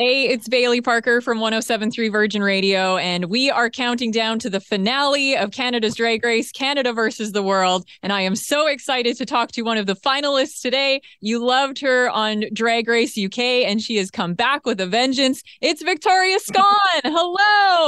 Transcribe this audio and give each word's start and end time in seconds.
Hey, 0.00 0.28
it's 0.28 0.46
Bailey 0.46 0.80
Parker 0.80 1.20
from 1.20 1.40
1073 1.40 2.08
Virgin 2.08 2.40
Radio, 2.40 2.98
and 2.98 3.24
we 3.24 3.50
are 3.50 3.68
counting 3.68 4.12
down 4.12 4.38
to 4.38 4.48
the 4.48 4.60
finale 4.60 5.36
of 5.36 5.50
Canada's 5.50 5.96
Drag 5.96 6.24
Race, 6.24 6.52
Canada 6.52 6.92
versus 6.92 7.32
the 7.32 7.42
World. 7.42 7.84
And 8.00 8.12
I 8.12 8.20
am 8.20 8.36
so 8.36 8.68
excited 8.68 9.16
to 9.16 9.26
talk 9.26 9.50
to 9.50 9.62
one 9.62 9.76
of 9.76 9.86
the 9.86 9.96
finalists 9.96 10.62
today. 10.62 11.00
You 11.18 11.44
loved 11.44 11.80
her 11.80 12.08
on 12.10 12.44
Drag 12.52 12.86
Race 12.86 13.18
UK, 13.18 13.40
and 13.66 13.82
she 13.82 13.96
has 13.96 14.08
come 14.08 14.34
back 14.34 14.64
with 14.64 14.80
a 14.80 14.86
vengeance. 14.86 15.42
It's 15.60 15.82
Victoria 15.82 16.38
Scone. 16.38 16.64
Hello. 17.02 17.34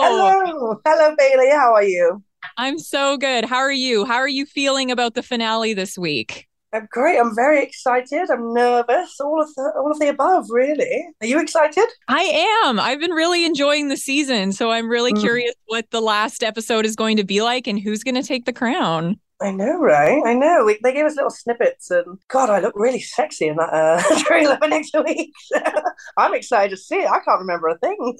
Hello. 0.03 0.81
Hello, 0.85 1.15
Bailey. 1.17 1.51
How 1.51 1.75
are 1.75 1.85
you? 1.85 2.21
I'm 2.57 2.81
so 2.81 3.19
good. 3.19 3.45
How 3.45 3.59
are 3.59 3.71
you? 3.71 4.05
How 4.05 4.17
are 4.17 4.27
you 4.27 4.47
feeling 4.47 4.91
about 4.91 5.15
the 5.15 5.23
finale 5.23 5.75
this 5.75 5.97
week? 5.97 6.49
I'm 6.73 6.87
great. 6.91 7.19
I'm 7.19 7.35
very 7.35 7.63
excited. 7.63 8.31
I'm 8.31 8.55
nervous. 8.55 9.19
All 9.21 9.43
of 9.43 9.53
the 9.55 9.73
all 9.77 9.91
of 9.91 9.99
the 9.99 10.09
above, 10.09 10.47
really. 10.51 11.09
Are 11.21 11.27
you 11.27 11.41
excited? 11.41 11.87
I 12.07 12.23
am. 12.65 12.79
I've 12.79 13.01
been 13.01 13.11
really 13.11 13.45
enjoying 13.45 13.89
the 13.89 13.97
season, 13.97 14.53
so 14.53 14.71
I'm 14.71 14.89
really 14.89 15.13
mm. 15.13 15.21
curious 15.21 15.55
what 15.67 15.91
the 15.91 16.01
last 16.01 16.45
episode 16.45 16.87
is 16.87 16.95
going 16.95 17.17
to 17.17 17.25
be 17.25 17.43
like 17.43 17.67
and 17.67 17.79
who's 17.79 18.05
going 18.05 18.15
to 18.15 18.23
take 18.23 18.45
the 18.45 18.53
crown. 18.53 19.19
I 19.43 19.53
know, 19.53 19.79
right? 19.79 20.23
I 20.25 20.35
know. 20.35 20.65
We, 20.67 20.79
they 20.83 20.93
gave 20.93 21.07
us 21.07 21.17
little 21.17 21.31
snippets, 21.31 21.91
and 21.91 22.19
God, 22.29 22.51
I 22.51 22.61
look 22.61 22.75
really 22.77 23.01
sexy 23.01 23.49
in 23.49 23.57
that 23.57 23.73
uh, 23.73 24.21
trailer 24.25 24.59
for 24.59 24.69
next 24.69 24.95
week. 25.05 25.33
I'm 26.19 26.35
excited 26.35 26.71
to 26.71 26.77
see 26.77 26.97
it. 26.97 27.09
I 27.11 27.21
can't 27.21 27.41
remember 27.41 27.69
a 27.69 27.79
thing. 27.79 28.19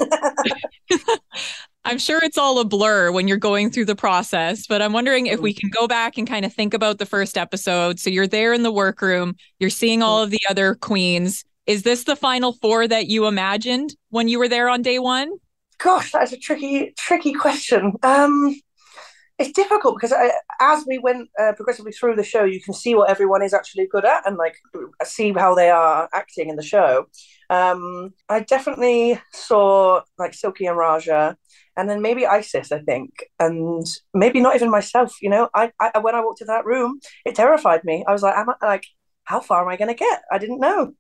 I'm 1.85 1.99
sure 1.99 2.21
it's 2.23 2.37
all 2.37 2.59
a 2.59 2.65
blur 2.65 3.11
when 3.11 3.27
you're 3.27 3.39
going 3.39 3.71
through 3.71 3.87
the 3.87 3.97
process, 3.97 4.67
but 4.67 4.83
I'm 4.83 4.93
wondering 4.93 5.27
if 5.27 5.41
we 5.41 5.55
mm. 5.55 5.59
can 5.59 5.71
go 5.71 5.89
back 5.89 6.19
and 6.19 6.29
kind 6.29 6.45
of 6.45 6.53
think 6.53 6.75
about 6.75 6.99
the 6.99 7.07
first 7.07 7.39
episode. 7.39 7.99
So 7.99 8.11
you're 8.11 8.27
there 8.27 8.53
in 8.53 8.63
the 8.63 8.73
workroom, 8.73 9.35
you're 9.59 9.71
seeing 9.71 10.03
all 10.03 10.21
mm. 10.21 10.25
of 10.25 10.31
the 10.31 10.41
other 10.51 10.75
queens. 10.75 11.45
Is 11.67 11.83
this 11.83 12.05
the 12.05 12.17
final 12.17 12.53
four 12.53 12.87
that 12.87 13.07
you 13.07 13.27
imagined 13.27 13.95
when 14.11 14.29
you 14.29 14.39
were 14.39 14.49
there 14.49 14.69
on 14.69 14.83
day 14.83 14.99
one? 14.99 15.31
Gosh, 15.79 16.13
that's 16.13 16.33
a 16.33 16.37
tricky, 16.37 16.93
tricky 16.99 17.33
question. 17.33 17.95
Um, 18.03 18.61
it's 19.39 19.53
difficult 19.53 19.97
because 19.97 20.13
I, 20.13 20.33
as 20.61 20.85
we 20.87 20.99
went 20.99 21.31
uh, 21.39 21.53
progressively 21.53 21.93
through 21.93 22.17
the 22.17 22.23
show, 22.23 22.45
you 22.45 22.61
can 22.61 22.75
see 22.75 22.95
what 22.95 23.09
everyone 23.09 23.43
is 23.43 23.55
actually 23.55 23.87
good 23.91 24.05
at 24.05 24.27
and 24.27 24.37
like 24.37 24.57
see 25.03 25.33
how 25.33 25.55
they 25.55 25.71
are 25.71 26.11
acting 26.13 26.51
in 26.51 26.57
the 26.57 26.63
show. 26.63 27.07
Um, 27.49 28.13
I 28.29 28.41
definitely 28.41 29.19
saw 29.33 30.03
like 30.19 30.35
Silky 30.35 30.67
and 30.67 30.77
Ra'Jah 30.77 31.37
and 31.81 31.89
then 31.89 32.03
maybe 32.03 32.27
Isis, 32.27 32.71
I 32.73 32.81
think, 32.81 33.25
and 33.39 33.87
maybe 34.13 34.39
not 34.39 34.55
even 34.55 34.71
myself. 34.71 35.15
You 35.23 35.31
know, 35.31 35.49
I, 35.55 35.73
I 35.81 35.99
when 35.99 36.15
I 36.15 36.21
walked 36.21 36.43
into 36.43 36.53
that 36.53 36.67
room, 36.67 37.01
it 37.25 37.35
terrified 37.35 37.85
me. 37.85 38.05
I 38.07 38.13
was 38.13 38.23
like, 38.23 38.37
am 38.37 38.51
I 38.51 38.67
like, 38.67 38.85
how 39.25 39.41
far 39.41 39.63
am 39.63 39.69
I 39.69 39.77
going 39.77 39.89
to 39.89 39.95
get? 39.95 40.23
I 40.31 40.37
didn't 40.37 40.61
know 40.61 40.93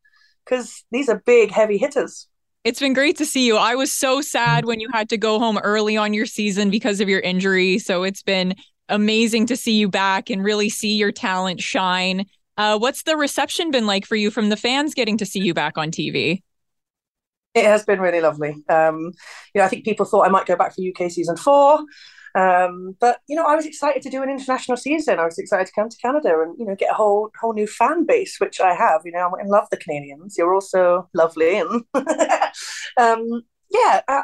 because 0.43 0.83
these 0.91 1.11
are 1.11 1.23
big, 1.27 1.51
heavy 1.51 1.77
hitters. 1.77 2.29
It's 2.65 2.81
been 2.81 2.95
great 2.95 3.19
to 3.19 3.27
see 3.27 3.47
you. 3.47 3.57
I 3.57 3.75
was 3.75 3.93
so 3.93 4.23
sad 4.23 4.65
when 4.65 4.81
you 4.81 4.89
had 4.91 5.11
to 5.11 5.19
go 5.19 5.39
home 5.39 5.59
early 5.59 5.99
on 5.99 6.15
your 6.15 6.27
season 6.27 6.71
because 6.71 7.01
of 7.01 7.09
your 7.09 7.21
injury. 7.21 7.79
So 7.79 8.03
it's 8.03 8.23
been 8.23 8.55
amazing 8.89 9.47
to 9.47 9.57
see 9.57 9.79
you 9.79 9.89
back 9.89 10.31
and 10.31 10.43
really 10.43 10.71
see 10.71 10.97
your 10.97 11.13
talent 11.13 11.61
shine. 11.61 12.27
Uh, 12.57 12.79
what's 12.79 13.03
the 13.03 13.17
reception 13.17 13.71
been 13.71 13.87
like 13.87 14.07
for 14.07 14.17
you 14.17 14.31
from 14.31 14.49
the 14.49 14.57
fans 14.57 14.95
getting 14.95 15.19
to 15.19 15.27
see 15.27 15.41
you 15.41 15.55
back 15.55 15.77
on 15.77 15.91
TV? 15.91 16.43
It 17.55 17.65
has 17.65 17.85
been 17.85 18.01
really 18.01 18.21
lovely. 18.21 18.55
Um, 18.69 19.13
you 19.55 19.59
know, 19.61 19.65
I 19.65 19.69
think 19.69 19.85
people 19.85 20.07
thought 20.07 20.27
I 20.27 20.31
might 20.31 20.47
go 20.47 20.57
back 20.57 20.75
for 20.75 20.83
UK 20.83 21.09
season 21.11 21.37
four, 21.37 21.81
um, 22.37 22.97
but 23.01 23.21
you 23.29 23.35
know, 23.35 23.45
I 23.45 23.57
was 23.57 23.67
excited 23.67 24.03
to 24.03 24.11
do 24.11 24.23
an 24.23 24.31
international 24.31 24.77
season. 24.77 25.19
I 25.19 25.25
was 25.25 25.37
excited 25.37 25.67
to 25.67 25.73
come 25.75 25.89
to 25.89 25.97
Canada 25.97 26.41
and 26.43 26.57
you 26.59 26.65
know 26.65 26.77
get 26.77 26.93
a 26.93 26.95
whole 26.95 27.31
whole 27.41 27.53
new 27.53 27.67
fan 27.67 28.07
base, 28.07 28.37
which 28.39 28.61
I 28.61 28.73
have. 28.75 29.03
You 29.05 29.13
know, 29.13 29.33
I 29.41 29.45
love 29.47 29.67
the 29.71 29.79
Canadians. 29.79 30.37
You're 30.39 30.55
also 30.55 31.09
lovely, 31.13 31.59
and 31.59 31.83
um, 32.97 33.43
yeah. 33.71 34.01
I, 34.09 34.23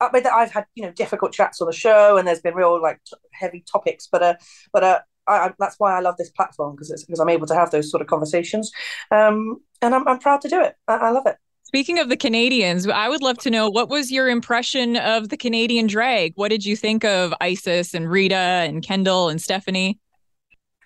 I 0.00 0.10
I've 0.34 0.52
had 0.52 0.66
you 0.74 0.84
know 0.84 0.92
difficult 0.92 1.32
chats 1.32 1.60
on 1.60 1.66
the 1.66 1.72
show, 1.72 2.16
and 2.16 2.26
there's 2.26 2.40
been 2.40 2.54
real 2.54 2.80
like 2.82 3.00
t- 3.04 3.16
heavy 3.32 3.64
topics, 3.70 4.08
but 4.10 4.22
uh, 4.22 4.34
but 4.72 4.84
uh, 4.84 5.00
I, 5.28 5.52
that's 5.58 5.76
why 5.78 5.96
I 5.96 6.00
love 6.00 6.16
this 6.18 6.30
platform 6.30 6.76
because 6.76 7.04
because 7.06 7.20
I'm 7.20 7.28
able 7.28 7.46
to 7.48 7.54
have 7.54 7.70
those 7.70 7.90
sort 7.90 8.00
of 8.02 8.08
conversations, 8.08 8.72
um, 9.10 9.58
and 9.82 9.94
I'm, 9.94 10.06
I'm 10.08 10.18
proud 10.18 10.42
to 10.42 10.48
do 10.48 10.60
it. 10.62 10.76
I, 10.88 10.94
I 10.96 11.10
love 11.10 11.26
it. 11.26 11.36
Speaking 11.72 11.98
of 11.98 12.10
the 12.10 12.18
Canadians, 12.18 12.86
I 12.86 13.08
would 13.08 13.22
love 13.22 13.38
to 13.38 13.50
know 13.50 13.70
what 13.70 13.88
was 13.88 14.12
your 14.12 14.28
impression 14.28 14.94
of 14.98 15.30
the 15.30 15.38
Canadian 15.38 15.86
drag? 15.86 16.34
What 16.34 16.50
did 16.50 16.66
you 16.66 16.76
think 16.76 17.02
of 17.02 17.32
Isis 17.40 17.94
and 17.94 18.10
Rita 18.10 18.34
and 18.34 18.82
Kendall 18.82 19.30
and 19.30 19.40
Stephanie? 19.40 19.98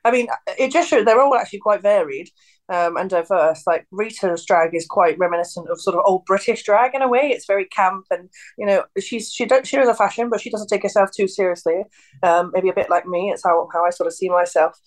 I 0.04 0.12
mean, 0.12 0.28
it 0.56 0.70
just 0.70 0.88
shows 0.88 1.04
they're 1.04 1.20
all 1.20 1.34
actually 1.34 1.58
quite 1.58 1.82
varied 1.82 2.28
um, 2.68 2.96
and 2.96 3.10
diverse. 3.10 3.64
Like 3.66 3.88
Rita's 3.90 4.44
drag 4.44 4.76
is 4.76 4.86
quite 4.86 5.18
reminiscent 5.18 5.68
of 5.68 5.80
sort 5.80 5.96
of 5.96 6.02
old 6.06 6.24
British 6.24 6.62
drag 6.62 6.94
in 6.94 7.02
a 7.02 7.08
way. 7.08 7.30
It's 7.32 7.46
very 7.46 7.64
camp, 7.64 8.06
and 8.12 8.30
you 8.56 8.64
know, 8.64 8.84
she's 9.00 9.32
she 9.32 9.44
don't 9.44 9.66
she 9.66 9.76
knows 9.76 9.88
a 9.88 9.94
fashion, 9.94 10.28
but 10.30 10.40
she 10.40 10.50
doesn't 10.50 10.68
take 10.68 10.84
herself 10.84 11.10
too 11.10 11.26
seriously. 11.26 11.82
Um, 12.22 12.52
maybe 12.54 12.68
a 12.68 12.74
bit 12.74 12.90
like 12.90 13.06
me. 13.06 13.32
It's 13.32 13.42
how 13.42 13.66
how 13.72 13.84
I 13.84 13.90
sort 13.90 14.06
of 14.06 14.14
see 14.14 14.28
myself. 14.28 14.78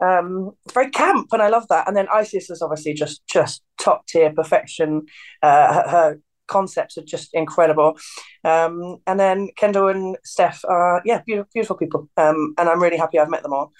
Um, 0.00 0.52
very 0.72 0.90
camp, 0.90 1.28
and 1.32 1.42
I 1.42 1.48
love 1.48 1.66
that. 1.68 1.88
And 1.88 1.96
then 1.96 2.08
Isis 2.12 2.50
is 2.50 2.62
obviously 2.62 2.94
just 2.94 3.26
just 3.26 3.62
top 3.80 4.06
tier 4.06 4.32
perfection. 4.32 5.06
Uh, 5.42 5.72
her, 5.72 5.88
her, 5.88 6.20
concepts 6.48 6.96
are 6.96 7.02
just 7.02 7.34
incredible. 7.34 7.98
Um, 8.44 8.98
and 9.06 9.18
then 9.18 9.48
Kendall 9.56 9.88
and 9.88 10.16
Steph 10.24 10.64
are 10.64 11.02
yeah 11.04 11.22
beautiful, 11.26 11.50
beautiful 11.52 11.76
people, 11.76 12.08
um, 12.16 12.54
and 12.58 12.68
I'm 12.68 12.82
really 12.82 12.96
happy 12.96 13.18
I've 13.18 13.30
met 13.30 13.42
them 13.42 13.52
all. 13.52 13.72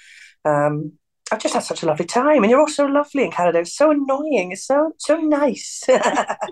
Um, 0.45 0.93
I've 1.33 1.41
just 1.41 1.55
had 1.55 1.65
such 1.65 1.83
a 1.83 1.87
lovely 1.87 2.05
time, 2.05 2.43
and 2.43 2.51
you're 2.51 2.61
all 2.61 2.69
so 2.69 2.87
lovely 2.87 3.25
in 3.25 3.33
Canada. 3.33 3.59
It's 3.59 3.77
so 3.77 3.91
annoying. 3.91 4.53
It's 4.53 4.67
so 4.67 4.93
so 4.99 5.17
nice. 5.17 5.85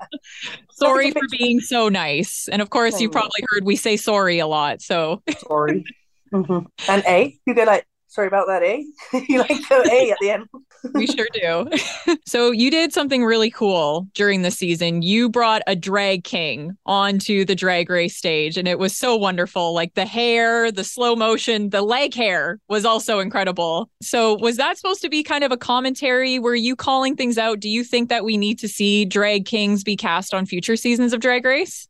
sorry 0.70 1.12
for 1.12 1.22
being 1.30 1.60
so 1.60 1.88
nice, 1.88 2.48
and 2.50 2.60
of 2.60 2.70
course, 2.70 3.00
you 3.00 3.08
probably 3.08 3.44
heard 3.50 3.64
we 3.64 3.76
say 3.76 3.96
sorry 3.96 4.40
a 4.40 4.46
lot. 4.46 4.82
So 4.82 5.22
sorry. 5.48 5.84
Mm-hmm. 6.32 6.66
And 6.88 7.04
a, 7.06 7.38
you 7.46 7.54
go 7.54 7.62
like 7.62 7.86
Sorry 8.14 8.28
about 8.28 8.46
that, 8.46 8.62
eh? 8.62 8.84
you 9.28 9.40
like 9.40 9.48
the 9.48 9.88
A 9.90 10.12
at 10.12 10.18
the 10.20 10.30
end. 10.30 10.46
we 10.94 11.08
sure 11.08 11.26
do. 11.34 12.16
so 12.26 12.52
you 12.52 12.70
did 12.70 12.92
something 12.92 13.24
really 13.24 13.50
cool 13.50 14.06
during 14.14 14.42
the 14.42 14.52
season. 14.52 15.02
You 15.02 15.28
brought 15.28 15.62
a 15.66 15.74
drag 15.74 16.22
king 16.22 16.76
onto 16.86 17.44
the 17.44 17.56
drag 17.56 17.90
race 17.90 18.16
stage, 18.16 18.56
and 18.56 18.68
it 18.68 18.78
was 18.78 18.96
so 18.96 19.16
wonderful. 19.16 19.74
Like 19.74 19.94
the 19.94 20.06
hair, 20.06 20.70
the 20.70 20.84
slow 20.84 21.16
motion, 21.16 21.70
the 21.70 21.82
leg 21.82 22.14
hair 22.14 22.60
was 22.68 22.84
also 22.84 23.18
incredible. 23.18 23.90
So 24.00 24.34
was 24.34 24.58
that 24.58 24.76
supposed 24.76 25.02
to 25.02 25.08
be 25.08 25.24
kind 25.24 25.42
of 25.42 25.50
a 25.50 25.56
commentary? 25.56 26.38
Were 26.38 26.54
you 26.54 26.76
calling 26.76 27.16
things 27.16 27.36
out? 27.36 27.58
Do 27.58 27.68
you 27.68 27.82
think 27.82 28.10
that 28.10 28.24
we 28.24 28.36
need 28.36 28.60
to 28.60 28.68
see 28.68 29.04
drag 29.04 29.44
kings 29.44 29.82
be 29.82 29.96
cast 29.96 30.32
on 30.32 30.46
future 30.46 30.76
seasons 30.76 31.12
of 31.12 31.18
Drag 31.18 31.44
Race? 31.44 31.88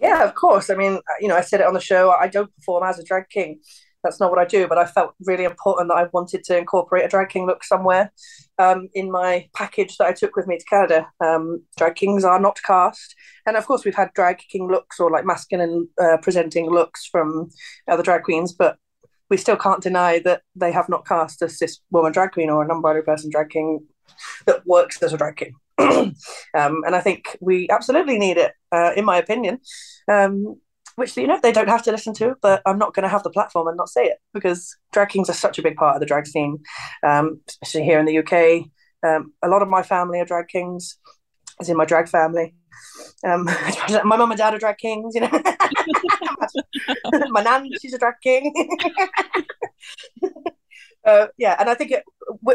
Yeah, 0.00 0.24
of 0.24 0.34
course. 0.34 0.70
I 0.70 0.76
mean, 0.76 0.98
you 1.20 1.28
know, 1.28 1.36
I 1.36 1.42
said 1.42 1.60
it 1.60 1.66
on 1.66 1.74
the 1.74 1.80
show. 1.80 2.10
I 2.10 2.26
don't 2.26 2.54
perform 2.56 2.84
as 2.84 2.98
a 2.98 3.04
drag 3.04 3.28
king 3.28 3.60
that's 4.06 4.20
not 4.20 4.30
what 4.30 4.38
I 4.38 4.44
do, 4.44 4.68
but 4.68 4.78
I 4.78 4.86
felt 4.86 5.14
really 5.24 5.44
important 5.44 5.88
that 5.88 5.96
I 5.96 6.08
wanted 6.12 6.44
to 6.44 6.56
incorporate 6.56 7.04
a 7.04 7.08
drag 7.08 7.28
king 7.28 7.46
look 7.46 7.64
somewhere 7.64 8.12
um, 8.58 8.88
in 8.94 9.10
my 9.10 9.48
package 9.54 9.96
that 9.96 10.06
I 10.06 10.12
took 10.12 10.36
with 10.36 10.46
me 10.46 10.58
to 10.58 10.64
Canada. 10.64 11.08
Um, 11.20 11.64
drag 11.76 11.96
kings 11.96 12.24
are 12.24 12.40
not 12.40 12.62
cast, 12.62 13.16
and 13.46 13.56
of 13.56 13.66
course 13.66 13.84
we've 13.84 13.96
had 13.96 14.12
drag 14.14 14.38
king 14.38 14.68
looks 14.68 15.00
or 15.00 15.10
like 15.10 15.26
masculine 15.26 15.88
uh, 16.00 16.18
presenting 16.22 16.70
looks 16.70 17.04
from 17.04 17.50
other 17.88 18.04
drag 18.04 18.22
queens, 18.22 18.52
but 18.52 18.78
we 19.28 19.36
still 19.36 19.56
can't 19.56 19.82
deny 19.82 20.20
that 20.20 20.42
they 20.54 20.70
have 20.70 20.88
not 20.88 21.06
cast 21.06 21.42
a 21.42 21.48
cis 21.48 21.80
woman 21.90 22.12
drag 22.12 22.30
queen 22.30 22.48
or 22.48 22.62
a 22.62 22.66
non-binary 22.66 23.02
person 23.02 23.28
drag 23.28 23.50
king 23.50 23.80
that 24.46 24.64
works 24.66 25.02
as 25.02 25.12
a 25.12 25.18
drag 25.18 25.36
king. 25.36 25.54
um, 25.78 26.14
and 26.54 26.94
I 26.94 27.00
think 27.00 27.36
we 27.40 27.68
absolutely 27.70 28.18
need 28.18 28.36
it, 28.36 28.52
uh, 28.70 28.92
in 28.96 29.04
my 29.04 29.16
opinion. 29.18 29.58
Um, 30.08 30.60
which 30.96 31.16
you 31.16 31.26
know 31.26 31.38
they 31.42 31.52
don't 31.52 31.68
have 31.68 31.82
to 31.84 31.92
listen 31.92 32.12
to, 32.14 32.34
but 32.42 32.62
I'm 32.66 32.78
not 32.78 32.94
going 32.94 33.04
to 33.04 33.08
have 33.08 33.22
the 33.22 33.30
platform 33.30 33.68
and 33.68 33.76
not 33.76 33.88
say 33.88 34.06
it 34.06 34.18
because 34.34 34.76
drag 34.92 35.10
kings 35.10 35.30
are 35.30 35.34
such 35.34 35.58
a 35.58 35.62
big 35.62 35.76
part 35.76 35.94
of 35.94 36.00
the 36.00 36.06
drag 36.06 36.26
scene, 36.26 36.58
um, 37.06 37.40
especially 37.48 37.84
here 37.84 38.00
in 38.00 38.06
the 38.06 38.18
UK. 38.18 38.68
Um, 39.06 39.32
a 39.42 39.48
lot 39.48 39.62
of 39.62 39.68
my 39.68 39.82
family 39.82 40.20
are 40.20 40.24
drag 40.24 40.48
kings, 40.48 40.98
as 41.60 41.68
in 41.68 41.76
my 41.76 41.84
drag 41.84 42.08
family. 42.08 42.54
Um, 43.24 43.44
my 44.04 44.16
mum 44.16 44.30
and 44.30 44.38
dad 44.38 44.54
are 44.54 44.58
drag 44.58 44.78
kings, 44.78 45.14
you 45.14 45.20
know. 45.20 45.30
my 47.28 47.42
nan, 47.42 47.68
she's 47.80 47.94
a 47.94 47.98
drag 47.98 48.14
king. 48.22 48.52
uh, 51.04 51.26
yeah, 51.36 51.56
and 51.58 51.68
I 51.68 51.74
think 51.74 51.92
it, 51.92 52.04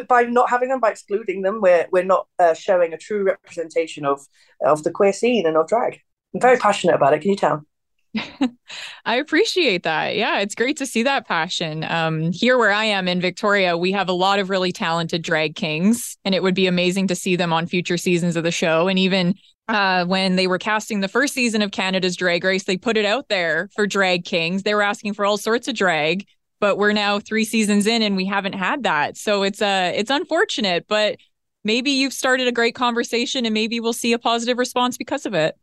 by 0.08 0.24
not 0.24 0.50
having 0.50 0.70
them, 0.70 0.80
by 0.80 0.90
excluding 0.90 1.44
them, 1.44 1.62
we're 1.62 1.88
we're 1.92 2.04
not 2.04 2.28
uh, 2.40 2.56
showing 2.56 2.92
a 2.94 2.98
true 2.98 3.24
representation 3.24 4.04
of 4.06 4.22
of 4.66 4.84
the 4.84 4.92
queer 4.92 5.14
scene 5.14 5.46
and 5.46 5.58
of 5.58 5.68
drag. 5.68 6.00
I'm 6.34 6.42
very 6.42 6.58
passionate 6.58 6.96
about 6.96 7.14
it. 7.14 7.22
Can 7.22 7.30
you 7.30 7.38
tell? 7.38 7.66
I 9.06 9.16
appreciate 9.16 9.84
that. 9.84 10.16
Yeah, 10.16 10.40
it's 10.40 10.56
great 10.56 10.78
to 10.78 10.86
see 10.86 11.04
that 11.04 11.28
passion. 11.28 11.84
Um, 11.84 12.32
here 12.32 12.58
where 12.58 12.72
I 12.72 12.86
am 12.86 13.08
in 13.08 13.22
Victoria, 13.22 13.78
we 13.78 13.92
have 13.94 14.10
a 14.10 14.14
lot 14.14 14.40
of 14.40 14.50
really 14.50 14.72
talented 14.72 15.22
drag 15.22 15.56
kings, 15.56 16.18
and 16.26 16.36
it 16.36 16.44
would 16.44 16.56
be 16.56 16.68
amazing 16.68 17.08
to 17.08 17.16
see 17.16 17.36
them 17.36 17.54
on 17.54 17.68
future 17.68 17.98
seasons 17.98 18.36
of 18.36 18.44
the 18.44 18.52
show. 18.52 18.88
And 18.88 19.00
even 19.00 19.36
uh, 19.68 20.06
when 20.06 20.36
they 20.36 20.48
were 20.48 20.58
casting 20.58 21.00
the 21.00 21.08
first 21.08 21.34
season 21.34 21.62
of 21.62 21.72
Canada's 21.72 22.18
Drag 22.18 22.44
Race, 22.44 22.66
they 22.66 22.78
put 22.78 22.98
it 22.98 23.06
out 23.06 23.30
there 23.30 23.70
for 23.74 23.88
drag 23.88 24.26
kings. 24.26 24.64
They 24.64 24.76
were 24.76 24.82
asking 24.82 25.14
for 25.14 25.24
all 25.24 25.38
sorts 25.38 25.68
of 25.68 25.76
drag, 25.76 26.26
but 26.60 26.78
we're 26.78 26.94
now 26.94 27.20
three 27.20 27.46
seasons 27.46 27.88
in 27.88 28.02
and 28.02 28.18
we 28.18 28.26
haven't 28.26 28.54
had 28.54 28.84
that. 28.84 29.16
So 29.16 29.44
it's 29.44 29.62
uh 29.62 29.92
it's 29.96 30.10
unfortunate, 30.10 30.88
but 30.88 31.18
maybe 31.64 31.92
you've 31.92 32.14
started 32.14 32.48
a 32.48 32.52
great 32.52 32.76
conversation 32.76 33.46
and 33.46 33.54
maybe 33.54 33.80
we'll 33.80 33.94
see 33.94 34.12
a 34.14 34.20
positive 34.20 34.58
response 34.58 34.98
because 34.98 35.26
of 35.26 35.34
it. 35.34 35.56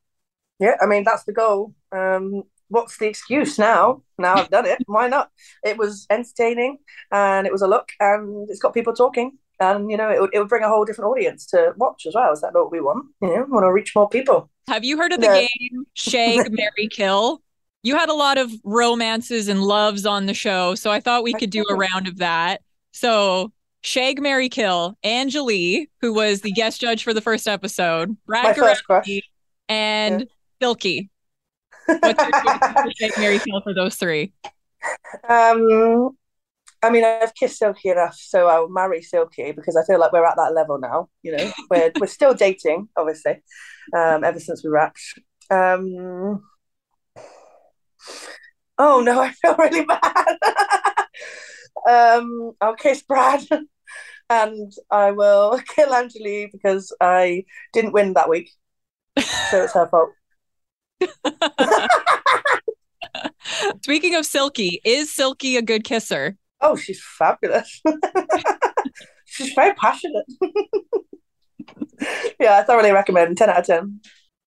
Yeah, 0.58 0.76
I 0.80 0.86
mean 0.86 1.04
that's 1.04 1.24
the 1.24 1.32
goal. 1.32 1.74
Um, 1.92 2.44
what's 2.68 2.98
the 2.98 3.06
excuse 3.06 3.58
now? 3.58 4.02
Now 4.18 4.34
I've 4.34 4.50
done 4.50 4.66
it. 4.66 4.78
Why 4.86 5.08
not? 5.08 5.30
It 5.64 5.78
was 5.78 6.06
entertaining 6.10 6.78
and 7.10 7.46
it 7.46 7.52
was 7.52 7.62
a 7.62 7.68
look 7.68 7.88
and 8.00 8.48
it's 8.50 8.60
got 8.60 8.74
people 8.74 8.92
talking. 8.92 9.38
And 9.60 9.90
you 9.90 9.96
know, 9.96 10.10
it 10.10 10.20
would, 10.20 10.30
it 10.32 10.38
would 10.38 10.48
bring 10.48 10.62
a 10.62 10.68
whole 10.68 10.84
different 10.84 11.10
audience 11.10 11.46
to 11.46 11.72
watch 11.76 12.06
as 12.06 12.14
well. 12.14 12.32
Is 12.32 12.40
that 12.42 12.54
what 12.54 12.70
we 12.70 12.80
want? 12.80 13.06
You 13.20 13.28
know, 13.28 13.44
we 13.44 13.52
want 13.52 13.64
to 13.64 13.72
reach 13.72 13.94
more 13.94 14.08
people. 14.08 14.50
Have 14.68 14.84
you 14.84 14.96
heard 14.96 15.12
of 15.12 15.20
the 15.20 15.26
no. 15.26 15.40
game 15.40 15.86
Shag 15.94 16.52
Marry, 16.52 16.88
Kill? 16.90 17.42
You 17.82 17.96
had 17.96 18.08
a 18.08 18.14
lot 18.14 18.38
of 18.38 18.52
romances 18.64 19.48
and 19.48 19.62
loves 19.62 20.04
on 20.04 20.26
the 20.26 20.34
show, 20.34 20.74
so 20.74 20.90
I 20.90 21.00
thought 21.00 21.22
we 21.22 21.32
could 21.32 21.50
do 21.50 21.64
a 21.70 21.74
round 21.92 22.06
of 22.06 22.18
that. 22.18 22.60
So 22.92 23.52
Shag 23.82 24.20
Marry 24.20 24.48
Kill, 24.48 24.96
Anjali, 25.04 25.86
who 26.00 26.12
was 26.12 26.42
the 26.42 26.52
guest 26.52 26.80
judge 26.80 27.02
for 27.02 27.14
the 27.14 27.20
first 27.20 27.48
episode, 27.48 28.16
Brad 28.26 28.56
My 28.56 29.20
and 29.68 30.20
yeah. 30.20 30.26
Silky. 30.60 31.10
What's 31.86 33.00
your 33.00 33.10
Marry 33.18 33.38
Kill 33.38 33.60
for 33.62 33.74
those 33.74 33.96
three? 33.96 34.32
Um, 35.28 36.16
I 36.82 36.90
mean, 36.90 37.04
I've 37.04 37.34
kissed 37.34 37.58
Silky 37.58 37.88
enough, 37.88 38.16
so 38.16 38.46
I'll 38.46 38.68
marry 38.68 39.02
Silky 39.02 39.52
because 39.52 39.76
I 39.76 39.84
feel 39.84 39.98
like 39.98 40.12
we're 40.12 40.24
at 40.24 40.36
that 40.36 40.54
level 40.54 40.78
now. 40.78 41.08
You 41.22 41.36
know, 41.36 41.52
we're 41.70 41.92
we're 42.00 42.06
still 42.06 42.34
dating, 42.34 42.88
obviously, 42.96 43.42
um, 43.96 44.22
ever 44.22 44.38
since 44.38 44.62
we 44.62 44.70
wrapped. 44.70 45.00
Um, 45.50 46.42
oh 48.78 49.00
no, 49.00 49.20
I 49.20 49.32
feel 49.32 49.56
really 49.56 49.84
bad. 49.86 50.36
um, 51.88 52.52
I'll 52.60 52.76
kiss 52.76 53.02
Brad, 53.02 53.44
and 54.30 54.72
I 54.90 55.10
will 55.12 55.60
kill 55.74 55.88
Anjali 55.88 56.52
because 56.52 56.94
I 57.00 57.44
didn't 57.72 57.92
win 57.92 58.12
that 58.12 58.28
week, 58.28 58.50
so 59.50 59.64
it's 59.64 59.74
her 59.74 59.88
fault. 59.88 60.10
Speaking 63.82 64.14
of 64.14 64.26
Silky, 64.26 64.80
is 64.84 65.12
Silky 65.12 65.56
a 65.56 65.62
good 65.62 65.84
kisser? 65.84 66.36
Oh, 66.60 66.76
she's 66.76 67.02
fabulous. 67.02 67.82
she's 69.24 69.52
very 69.54 69.74
passionate. 69.74 70.26
yeah, 72.40 72.58
I 72.58 72.62
thoroughly 72.64 72.92
recommend. 72.92 73.36
10 73.36 73.50
out 73.50 73.60
of 73.60 73.66
10. 73.66 74.00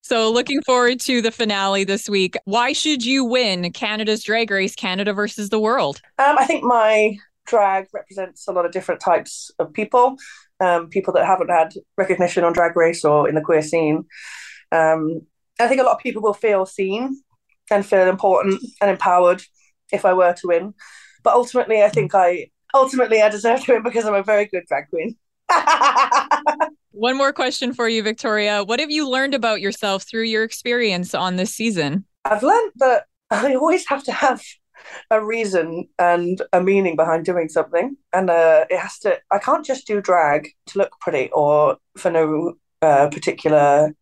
So, 0.04 0.30
looking 0.30 0.60
forward 0.62 0.98
to 1.00 1.22
the 1.22 1.30
finale 1.30 1.84
this 1.84 2.08
week. 2.08 2.36
Why 2.44 2.72
should 2.72 3.04
you 3.04 3.24
win 3.24 3.70
Canada's 3.72 4.24
Drag 4.24 4.50
Race 4.50 4.74
Canada 4.74 5.12
versus 5.12 5.48
the 5.48 5.60
world? 5.60 6.00
Um, 6.18 6.36
I 6.38 6.44
think 6.44 6.64
my 6.64 7.16
drag 7.46 7.86
represents 7.92 8.48
a 8.48 8.52
lot 8.52 8.66
of 8.66 8.72
different 8.72 9.00
types 9.00 9.50
of 9.58 9.72
people, 9.72 10.16
um, 10.60 10.88
people 10.88 11.12
that 11.14 11.26
haven't 11.26 11.50
had 11.50 11.74
recognition 11.96 12.44
on 12.44 12.52
Drag 12.52 12.76
Race 12.76 13.04
or 13.04 13.28
in 13.28 13.34
the 13.34 13.40
queer 13.40 13.62
scene. 13.62 14.04
Um, 14.72 15.22
I 15.60 15.68
think 15.68 15.80
a 15.80 15.84
lot 15.84 15.96
of 15.96 16.02
people 16.02 16.22
will 16.22 16.34
feel 16.34 16.66
seen 16.66 17.22
and 17.70 17.84
feel 17.84 18.08
important 18.08 18.62
and 18.80 18.90
empowered 18.90 19.42
if 19.92 20.04
I 20.04 20.12
were 20.12 20.32
to 20.32 20.46
win. 20.46 20.74
But 21.22 21.34
ultimately, 21.34 21.82
I 21.82 21.88
think 21.88 22.14
I 22.14 22.48
ultimately 22.74 23.22
I 23.22 23.28
deserve 23.28 23.64
to 23.64 23.72
win 23.72 23.82
because 23.82 24.04
I'm 24.04 24.14
a 24.14 24.22
very 24.22 24.46
good 24.46 24.64
drag 24.68 24.88
queen. 24.88 25.16
One 26.92 27.16
more 27.16 27.32
question 27.32 27.72
for 27.72 27.88
you, 27.88 28.02
Victoria. 28.02 28.64
What 28.64 28.80
have 28.80 28.90
you 28.90 29.08
learned 29.08 29.34
about 29.34 29.60
yourself 29.60 30.02
through 30.02 30.24
your 30.24 30.42
experience 30.42 31.14
on 31.14 31.36
this 31.36 31.54
season? 31.54 32.04
I've 32.24 32.42
learned 32.42 32.72
that 32.76 33.04
I 33.30 33.54
always 33.54 33.86
have 33.88 34.04
to 34.04 34.12
have 34.12 34.42
a 35.10 35.24
reason 35.24 35.88
and 35.98 36.42
a 36.52 36.60
meaning 36.60 36.96
behind 36.96 37.24
doing 37.24 37.48
something, 37.48 37.96
and 38.12 38.30
uh, 38.30 38.66
it 38.68 38.78
has 38.78 38.98
to. 39.00 39.18
I 39.30 39.38
can't 39.38 39.64
just 39.64 39.86
do 39.86 40.00
drag 40.00 40.48
to 40.66 40.78
look 40.78 40.92
pretty 41.00 41.30
or 41.32 41.76
for 41.96 42.10
no 42.10 42.54
uh, 42.82 43.08
particular 43.08 43.94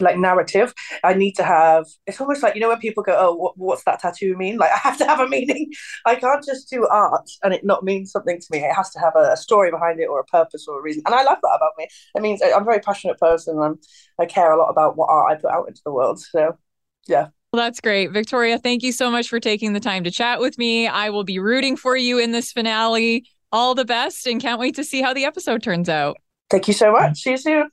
like 0.00 0.16
narrative 0.16 0.72
i 1.04 1.12
need 1.12 1.32
to 1.32 1.42
have 1.42 1.84
it's 2.06 2.20
almost 2.20 2.42
like 2.42 2.54
you 2.54 2.60
know 2.60 2.68
when 2.68 2.78
people 2.78 3.02
go 3.02 3.14
oh 3.18 3.34
what, 3.34 3.52
what's 3.58 3.84
that 3.84 4.00
tattoo 4.00 4.36
mean 4.36 4.56
like 4.56 4.70
i 4.74 4.78
have 4.78 4.96
to 4.96 5.04
have 5.04 5.20
a 5.20 5.28
meaning 5.28 5.70
i 6.06 6.14
can't 6.14 6.44
just 6.44 6.70
do 6.70 6.86
art 6.86 7.28
and 7.42 7.52
it 7.52 7.64
not 7.64 7.84
mean 7.84 8.06
something 8.06 8.40
to 8.40 8.46
me 8.50 8.58
it 8.58 8.74
has 8.74 8.90
to 8.90 8.98
have 8.98 9.14
a, 9.16 9.32
a 9.32 9.36
story 9.36 9.70
behind 9.70 10.00
it 10.00 10.06
or 10.06 10.20
a 10.20 10.24
purpose 10.24 10.66
or 10.66 10.78
a 10.78 10.82
reason 10.82 11.02
and 11.06 11.14
i 11.14 11.22
love 11.22 11.38
that 11.42 11.56
about 11.56 11.72
me 11.76 11.86
it 12.14 12.22
means 12.22 12.40
i'm 12.42 12.62
a 12.62 12.64
very 12.64 12.80
passionate 12.80 13.18
person 13.18 13.60
and 13.60 13.76
i 14.18 14.24
care 14.24 14.52
a 14.52 14.58
lot 14.58 14.70
about 14.70 14.96
what 14.96 15.10
art 15.10 15.30
i 15.30 15.34
put 15.34 15.50
out 15.50 15.68
into 15.68 15.82
the 15.84 15.92
world 15.92 16.18
so 16.18 16.56
yeah 17.06 17.28
well, 17.52 17.64
that's 17.64 17.80
great. 17.80 18.12
Victoria, 18.12 18.58
thank 18.58 18.84
you 18.84 18.92
so 18.92 19.10
much 19.10 19.28
for 19.28 19.40
taking 19.40 19.72
the 19.72 19.80
time 19.80 20.04
to 20.04 20.10
chat 20.12 20.38
with 20.38 20.56
me. 20.56 20.86
I 20.86 21.10
will 21.10 21.24
be 21.24 21.40
rooting 21.40 21.76
for 21.76 21.96
you 21.96 22.16
in 22.16 22.30
this 22.30 22.52
finale. 22.52 23.26
All 23.50 23.74
the 23.74 23.84
best 23.84 24.24
and 24.28 24.40
can't 24.40 24.60
wait 24.60 24.76
to 24.76 24.84
see 24.84 25.02
how 25.02 25.12
the 25.12 25.24
episode 25.24 25.60
turns 25.60 25.88
out. 25.88 26.18
Thank 26.48 26.68
you 26.68 26.74
so 26.74 26.92
much. 26.92 27.22
See 27.22 27.30
you 27.30 27.36
soon. 27.36 27.70